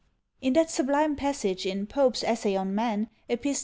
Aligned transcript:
In 0.41 0.53
that 0.53 0.71
sublime 0.71 1.15
passage 1.15 1.63
in 1.63 1.85
"Pope's 1.85 2.23
Essay 2.23 2.55
on 2.55 2.73
Man," 2.73 3.07
Epist. 3.29 3.59